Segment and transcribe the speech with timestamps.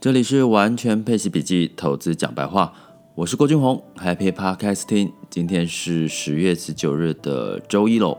[0.00, 2.72] 这里是完全配息笔记投资讲白话，
[3.14, 5.12] 我是郭俊宏，Happy Podcasting。
[5.28, 8.16] 今天是十月十九日的周一喽。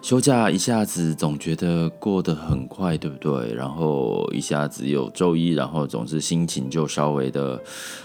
[0.00, 3.52] 休假一下子总觉得过得很快，对不对？
[3.52, 7.60] 然后一下子有周一，然后总是心情就稍微的，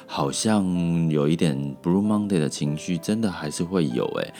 [0.07, 4.33] 好像有一点 Blue Monday 的情绪，真的还是会有诶。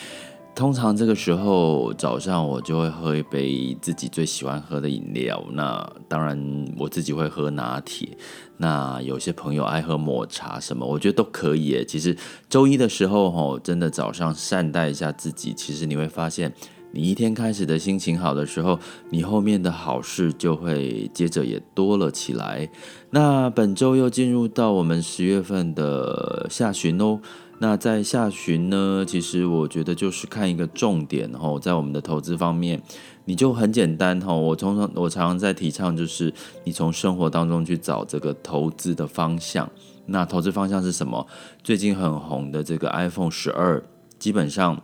[0.57, 8.17] 通常这个时候早上我就会喝一杯自己最喜欢喝的饮料，那当然我自己会喝拿铁。
[8.57, 11.85] 那有些朋友爱喝抹茶什么，我觉得都可以诶。
[11.85, 12.17] 其实
[12.49, 16.51] 周一的时候吼，真的早上善待一下自己，其实你会发现，
[16.91, 22.69] 你一天开始的心情好的时候，你后面的好事就会接着也多了起来。
[23.11, 27.19] 那本周又进入到我们十月份的下旬哦。
[27.59, 32.81] 那在下旬呢，其实我觉得就是看一个重点哦，在我们的投资方面，
[33.25, 34.39] 你就很简单吼。
[34.39, 36.31] 我通常我常常在提倡，就是
[36.63, 39.67] 你从生活当中去找这个投资的方向。
[40.05, 41.25] 那投资方向是什么？
[41.63, 43.83] 最近很红的这个 iPhone 十二，
[44.19, 44.81] 基本上，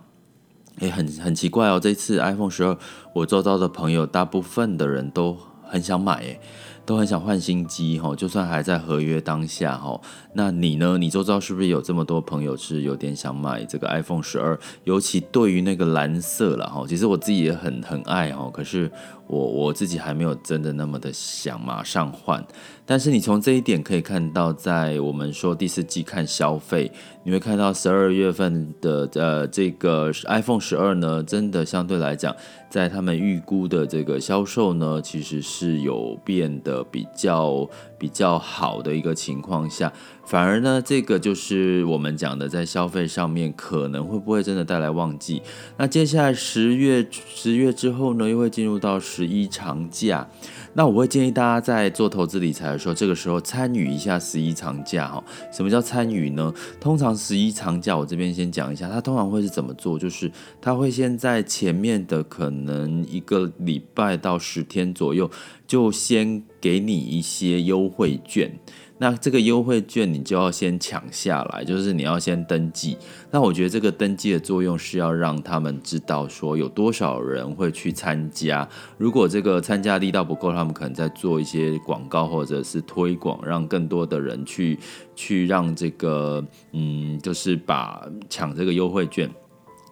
[0.79, 1.79] 也，很很奇怪哦。
[1.79, 2.77] 这次 iPhone 十二，
[3.13, 6.39] 我周遭的朋友大部分的人都很想买诶。
[6.85, 9.97] 都很想换新机哈，就算还在合约当下哈，
[10.33, 10.97] 那你呢？
[10.97, 14.59] 你周遭是不是有这么多朋友是有点想买这个 iPhone 十二？
[14.83, 18.91] 尤其对于那个蓝色了哈，其实我自己也很很爱哈，可是
[19.27, 22.45] 我我自己还没有真的那么的想马上换。
[22.85, 26.91] 但是你从这一点可以看到，在我们说第四季看消费，
[27.23, 32.35] 你会看到十二月份的呃这个 iPhone 十二呢，真的相对来讲，
[32.69, 37.67] 在他们预估的这个销售呢，其实是有变得比较
[38.03, 39.89] 比较好的一个情况下，
[40.25, 45.41] 反而呢，这个就是我们讲的在消费上面可能会不会真的带来旺季？
[45.77, 50.27] 那接下来十月十月之后呢，又会进入到十一长假。
[50.73, 55.23] 那我会建议大家在做投资理财的时候，这个时候参与一下十一长假哈。
[55.51, 56.51] 什么叫参与呢？
[56.79, 59.99] 通常十一长假，我这边先讲一下，它通常会是怎么做？
[59.99, 65.29] 就是它会先在前面的可能一个礼拜到十天左右，
[65.67, 68.51] 就先给你一些优惠券。
[68.99, 72.95] 那这个优惠券你就要先抢下来，就是你要先登记。
[73.31, 78.67] 那我觉得这个登记的作用是要让他们知道说有多少人会去参加。
[78.97, 84.77] 如果这个参加力道不够，他们可能在做一些广告或者是推广，让更多的人去
[85.15, 89.29] 去让这个嗯，就是把抢这个优惠券。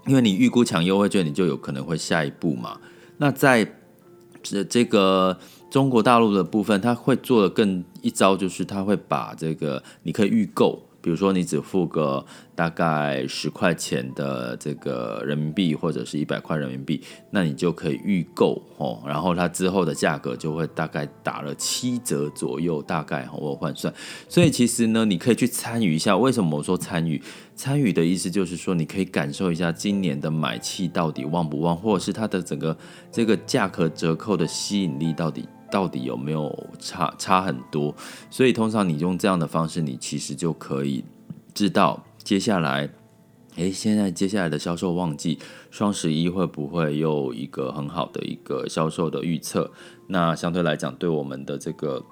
[0.07, 2.79] 因为你预估抢优惠券，你就有可能会下一步嘛。
[3.17, 3.67] 那在
[4.43, 5.37] 这这个。
[5.71, 23.93] 中国大陆的部分，他会做的更一招，就是他会把这个你可以预购，比如说你只付个大概十块钱的这个人民币，或者是一百块人民币，那你就可以预购哦，然后它之后的价格就会大概打了七折左右，大概我换算，
[24.27, 26.17] 所以其实呢，你可以去参与一下。
[26.17, 27.21] 为什么我说参与？
[27.55, 32.75] 参与的意思就是说，你可以感受一下今年的买气到底旺不旺，或者是它的整个
[33.09, 35.47] 这个价格折扣的吸引力到底。
[35.71, 37.95] 到底有没有差差很多？
[38.29, 41.03] 所以通常你用这样的方式，你其实就可以
[41.53, 42.89] 知道接下来，
[43.55, 45.39] 诶，现在接下来的销售旺季，
[45.71, 49.71] 双十一会不会有一个很好的一个销售的预测？
[50.07, 52.03] 那相对来讲，对我们的这个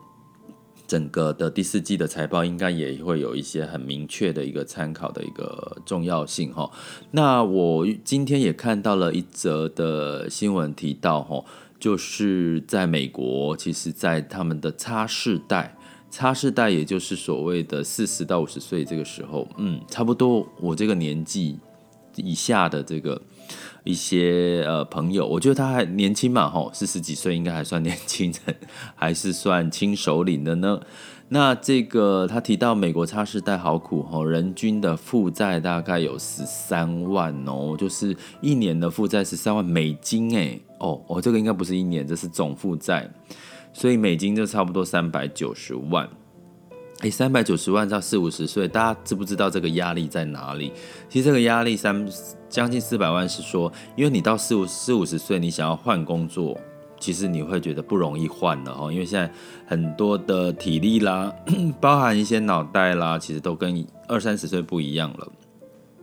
[0.88, 6.72] 整个的第四季的财报，应该也会有一些很明确的一个参考的一个重要性哈。
[7.12, 11.44] 那我今天也看到了一则的新闻提到哈。
[11.80, 15.78] 就是在美国，其实，在他们的差世代
[16.12, 21.58] 差世代也就是所谓的四十到五十岁这个时候，嗯，差不多我这个年纪
[22.16, 23.22] 以下的这个
[23.84, 28.56] 一些呃朋友，我觉得他还年轻嘛，吼，四十几岁应该还算年轻人，
[28.96, 30.82] 还是算轻首领的呢。
[31.32, 40.60] 那这个他提到美国差世代好苦吼，人均的负债大概有十三万哦，就是一年的负债十三万美金诶。
[40.80, 43.08] 哦，哦、这个应该不是一年，这是总负债，
[43.72, 46.10] 所以美金就差不多三百九十万。
[47.02, 50.72] 诶，三百九十万到四五十岁，大家知不知道这个压力在哪里？
[51.10, 52.10] 其实这个压力三
[52.50, 56.60] 将近四百万是说，因为你到四五四五十岁，你想要换工作，
[57.00, 59.32] 其实你会觉得不容易换了哈，因为现在
[59.66, 61.34] 很多的体力啦，
[61.80, 65.32] 包含一些脑袋啦，其实都跟二三十岁不一样了。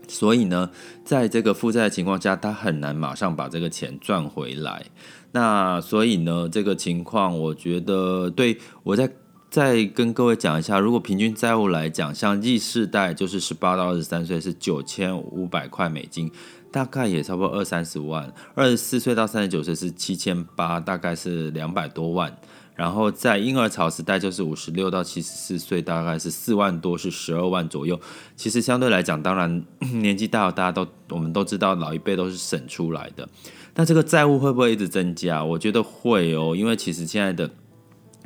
[0.09, 0.71] 所以呢，
[1.05, 4.87] 在这个负债的情况下，他很难马上把这个钱赚回来。
[5.33, 9.11] 那所以呢，这个情况，我觉得对我再
[9.51, 16.31] 再跟各位讲一下，如果平均债务来讲，像 Z 世代就是十八到二十三岁是九千五百块美金，
[16.71, 22.37] 大概也差不多二三十万；二十四岁到三十九岁是七千八，大概是两百多万。
[22.75, 27.99] 然后在婴儿潮时代就是五十六到七十四岁，大概是四万多，是十二万左右。
[28.37, 29.65] 其实相对来讲，当然
[30.01, 33.27] 年纪大了，大家都我们都知道，老一辈都是省出来的。
[33.75, 35.43] 那这个债务会不会一直增加？
[35.43, 37.51] 我觉得会哦，因为其实现在的。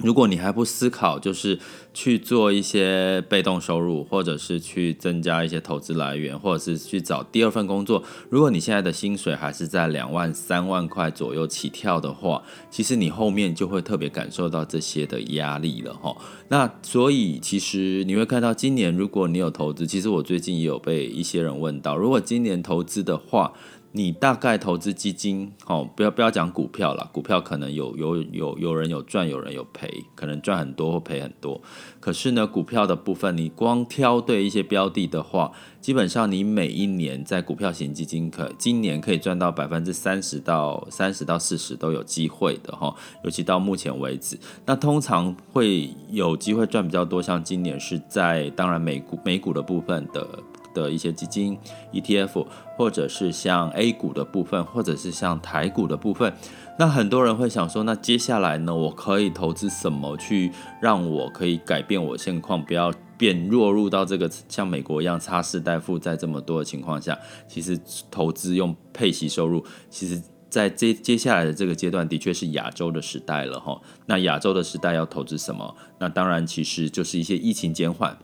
[0.02, 1.58] 如果你还不思考，就是
[1.92, 8.02] 去做一些被动收入，或者是去增加一些投资来源，或者是去找第二份工作。
[8.28, 16.16] 如果你现在的薪水还是在两万、三万块左右起跳的话，其实你后面就会特别感受到这些的压力了哈。
[16.48, 23.52] 那所以其实你会看到，今年如果你有投资，其实我最近也有被一些人问到，如果今年投资的话。
[23.92, 31.60] 你大概投资基金，哦，不要不要讲股票了，股票可能有有有有人有赚，有人有赔，可能赚很多或赔很多。
[31.98, 35.50] 可是呢，股票的部分，你光挑对一些标的的话，
[35.80, 42.94] 基本上你每一年在股票型基金可今年可以赚到百分之三十到三十到四十都有机会的哈，
[43.24, 50.28] 尤其到目前为止，那通常会有机会赚比较多，像今年是在当然美股美股的部分的。
[50.74, 51.58] 的一些基金
[51.92, 52.46] ETF，
[52.76, 56.32] 或者是像 A 股的部分，或者是像台股的部分，
[56.78, 60.50] 那很多人会想说，那接下来呢，我可以投资什么去
[60.80, 67.18] 让我可以改变我现况，不要变落入到这个像美国一样差世代负债这么多的情况下？
[67.46, 67.78] 其实
[68.10, 73.78] 投资用配息收入，其实在接接下来的这个阶段，的确是亚洲的时代了哈。
[74.06, 75.76] 那亚洲的时代要投资什么？
[75.98, 78.16] 那当然其实就是一些疫情减缓。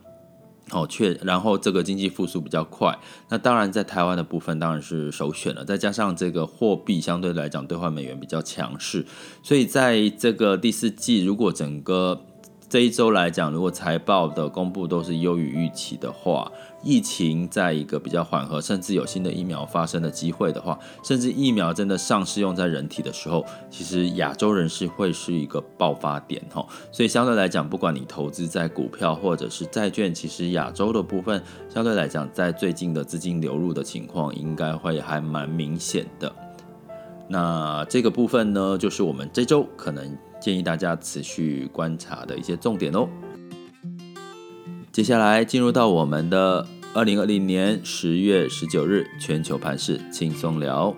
[0.73, 2.99] 哦，确，然后这个经济复苏比较快，
[3.29, 5.65] 那当然在台湾的部分当然是首选了。
[5.65, 9.07] 再加上这个货币相对来讲兑换美元比较强势，
[9.45, 12.21] 所以在这个第四季，如果整个
[12.69, 16.51] 这一周来讲，如果财报的公布都是优于预期的话，
[16.83, 26.67] 疫情在一个比较缓和，甚至有新的疫苗发生的机会的话，甚至疫苗真的上市用在人体的时候，其实亚洲人是会是一个爆发点哈。
[26.91, 31.41] 所以相对来讲，不管你投资在股票或者是债券，其实亚洲的部分
[31.73, 36.35] 相对来讲，在最近的资金流入的情况，应该会还蛮明显的。
[37.29, 43.09] 那这个部分呢，就是我们这周可能建议大家持续观察的一些重点哦。
[44.93, 46.67] 接下来进入到我们的。
[46.95, 50.97] 二零二零年十月十九日，全球盘势轻松聊。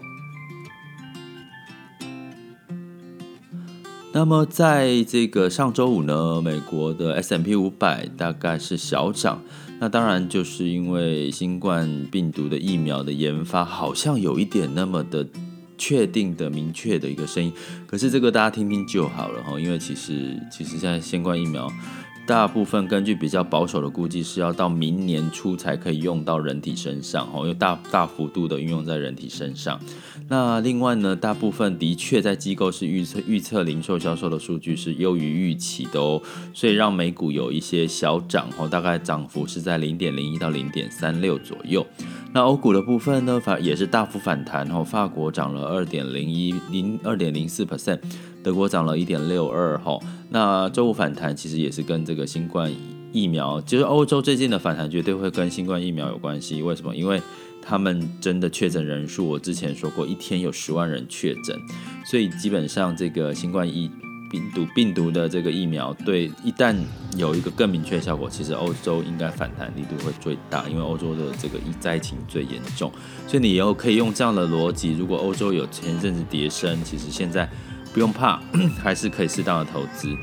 [4.12, 9.42] 那么，在这个上周五呢，美国的 S M P 五百大概是小涨。
[9.81, 15.26] 那当然就是因为新冠病毒的疫苗的研发，好像有一点那么的
[15.78, 17.50] 确定的、明确的一个声音。
[17.86, 21.72] 可是这个大家听听就好了哈，因为其实其实现在新冠疫苗。
[22.28, 29.80] 大部分根据比较保守的估计，是要到明年初才可以用到人体身上，哦，又大大幅度的运用在人体身上。
[30.28, 36.20] 那另外呢，大部分的确在机构是预测预测零售销售的数据是优于预期的哦，
[36.52, 41.86] 所以让美股有一些小涨，哦，大概涨幅是在零点零一到零点三六左右。
[42.34, 47.98] 那欧股的部分呢，反也是大幅反弹，哦，法国涨了二点零一零二点零四 percent。
[48.48, 49.98] 德国涨了一点六二哈，
[50.30, 52.72] 那周五反弹其实也是跟这个新冠
[53.12, 56.62] 疫苗，就是欧洲最近的反弹绝对会跟新冠疫苗有关系。
[56.62, 56.96] 为什么？
[56.96, 57.20] 因为
[57.60, 61.60] 他们真的确诊人数，我之前说过，一天有十万人确诊，
[62.06, 63.90] 所以基本上这个新冠疫
[64.30, 66.74] 病毒病毒的这个疫苗，对一旦
[67.18, 72.90] 有一个更明确的效果，其实欧洲应该反弹力度会最大，因为欧洲的这个疫灾情最严重。
[73.26, 77.46] 所以你以后可以用这样的逻辑，如果欧洲有前一阵子跌升，其实现在。
[77.98, 78.40] 不用怕，
[78.81, 80.17] 还是可以适当的投资，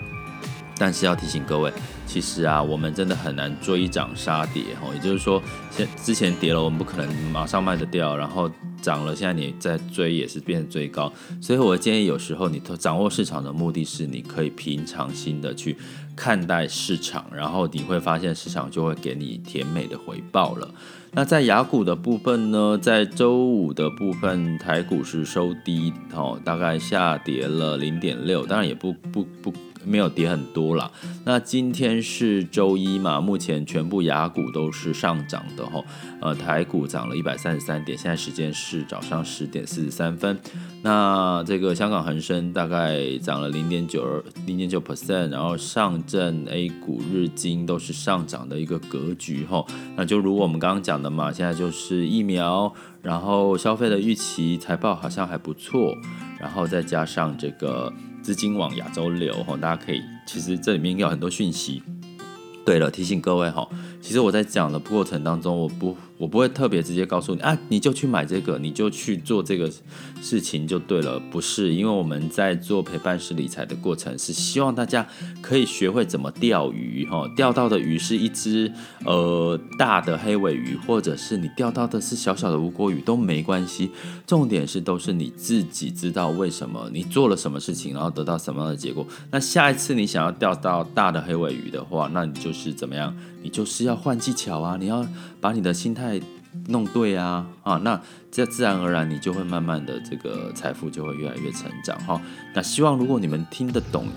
[0.78, 1.70] 但是要提醒各位，
[2.08, 4.94] 其实啊，我们真的很难追涨杀跌哦。
[4.94, 8.50] 也就是说，现之前跌了，我们不可能马上卖得掉，然后
[8.82, 11.12] 涨了，现在你再追也是变成追高。
[11.42, 15.76] 所以我建议，有时候你掌握市场的目的是，你可以平常心的去
[16.16, 20.70] 看待市场，然后你会发现市场就会给你甜美的回报了。
[21.12, 29.54] 那在雅股的部分呢，在周五的部分，台股是收低，哦，大概下跌了零点六，当然也不不不。
[29.86, 30.92] 没有跌很多啦。
[31.24, 35.84] 那今天是周一嘛，目前全部雅股都是上涨的哈。
[36.22, 40.38] 呃，台股涨了一百三十三点，现在时间是早上十点四十三分。
[40.82, 49.64] 那这个香港恒生大概涨了零点九二零点九 percent，然后上证 A 股日经都是上涨的一个格局哈。
[49.96, 55.96] 那就如我们刚刚讲的嘛，现在就是疫苗，然后消费的预期，财报好像还不错，
[56.40, 57.92] 然后再加上这个。
[58.26, 61.84] 资金往亚洲流哈，大家可以，其实这里面有很多讯息。
[62.66, 63.70] 对了，提醒各位哈，
[64.02, 69.70] 其实我在讲的过程当中，我不我不会特别直接告诉你啊，你就去买这个，你就去做这个
[70.22, 71.20] 事情就对了。
[71.20, 75.06] 不是，因为我们在做陪伴式理财的过程，是希望大家
[75.42, 77.28] 可以学会怎么钓鱼哈。
[77.36, 78.72] 钓到的鱼是一只
[79.06, 83.92] 呃大的黑尾鱼，或者是你钓到的是小小的吴郭鱼都没关系。
[84.26, 89.06] 重点是都是你自己知道为什么你做了什么事情，然后得到什么样的结果。
[89.32, 93.16] 那下一次你想要钓到大的黑尾鱼的话，那你就是怎么样？
[93.44, 94.76] 你就是要换技巧啊！
[94.80, 95.06] 你要
[95.40, 96.22] 把你的心态再
[96.68, 97.76] 弄对啊啊！
[97.84, 98.00] 那
[98.32, 102.22] 这自然而然你就会慢慢的这个财富就会越来越成长哈。
[102.54, 104.08] 那希望如果你们听得懂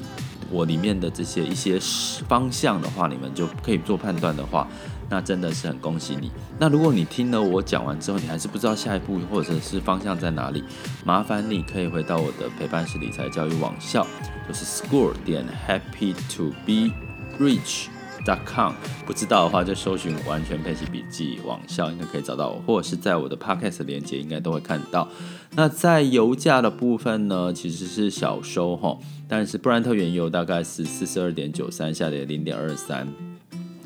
[0.50, 1.78] 我里面的这些一些
[2.28, 4.68] 方向的话，你们就可以做判断的话，
[5.10, 6.30] 那真的是很恭喜你。
[6.58, 10.62] 那如果你听了我讲完之后，你还是不知道下一步或者是方向在哪里，
[11.04, 14.06] 麻烦你可以回到我的陪伴式理财教育网校，
[14.46, 16.92] 就是 school 点 happy to be
[17.38, 17.88] rich。
[18.44, 18.72] Com
[19.06, 25.08] 不知道的话，就搜寻完全配息笔记网校，应该可以找到我，或者是在我的 podcast 连接，应该都会看到。
[25.54, 33.06] 那在油价的部分呢，其实是小收哈，但是布兰特原油大概是四十二点九三，下跌零点二三。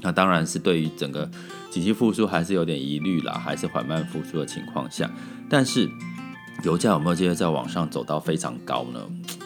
[0.01, 1.31] 那当然是对于整个
[1.71, 5.09] 经济复苏还是有点疑虑啦，还是缓慢复苏的情况下，
[5.49, 5.89] 但是
[6.65, 9.01] 油价有没有机会再往上走到非常高呢？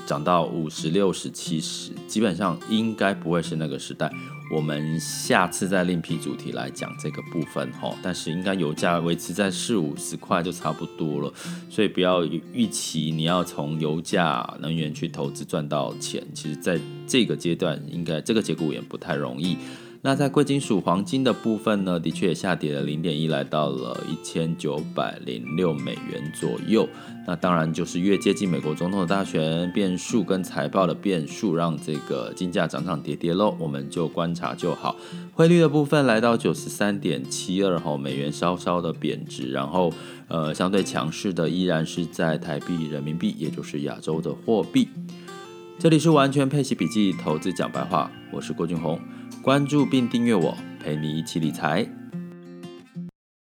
[0.06, 4.10] 涨到五十、六十、七十，基本上应该不会是那个时代。
[4.48, 11.32] 我们下次再另辟主题来讲这个部分哈，但是应该油价维持在四五十块就差不多了，
[11.68, 16.22] 所以不要预期你要从油价能源去投资赚到钱。
[16.32, 19.58] 其实，在这个阶段，应该这个结果也不太容易。
[20.02, 26.88] 那在贵金属黄金的部分呢，的确也下跌了零点一，来到了一千九百零六美元左右。
[27.26, 33.56] 那当然就是越接近美国总统的大选变数跟财报的变数，让这个金价涨涨跌跌喽。
[33.58, 34.94] 我们就观察就好。
[35.32, 39.92] 汇率的部分来到九十三点七二后，美元稍稍的贬值，然后
[40.28, 44.88] 呃相对强势的依然是在台币、人民币，也就是亚洲的货币。
[45.78, 49.00] 这里是完全配息笔记投资讲白话，我是郭俊宏。
[49.46, 51.86] 关注并订阅我，陪你一起理财。